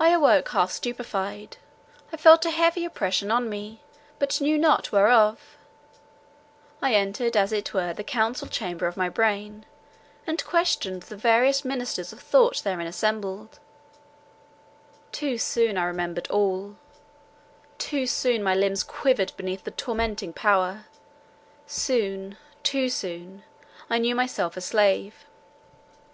I 0.00 0.08
awoke 0.08 0.48
half 0.48 0.70
stupefied; 0.72 1.58
I 2.10 2.16
felt 2.16 2.46
a 2.46 2.50
heavy 2.50 2.86
oppression 2.86 3.30
on 3.30 3.50
me, 3.50 3.82
but 4.18 4.40
knew 4.40 4.56
not 4.56 4.90
wherefore; 4.90 5.36
I 6.80 6.94
entered, 6.94 7.36
as 7.36 7.52
it 7.52 7.74
were, 7.74 7.92
the 7.92 8.02
council 8.02 8.48
chamber 8.48 8.86
of 8.86 8.96
my 8.96 9.10
brain, 9.10 9.66
and 10.26 10.42
questioned 10.46 11.02
the 11.02 11.16
various 11.18 11.62
ministers 11.62 12.10
of 12.10 12.20
thought 12.22 12.62
therein 12.64 12.86
assembled; 12.86 13.58
too 15.12 15.36
soon 15.36 15.76
I 15.76 15.84
remembered 15.84 16.28
all; 16.30 16.76
too 17.76 18.06
soon 18.06 18.42
my 18.42 18.54
limbs 18.54 18.82
quivered 18.82 19.34
beneath 19.36 19.64
the 19.64 19.70
tormenting 19.72 20.32
power; 20.32 20.86
soon, 21.66 22.38
too 22.62 22.88
soon, 22.88 23.42
I 23.90 23.98
knew 23.98 24.14
myself 24.14 24.56
a 24.56 24.62
slave! 24.62 25.26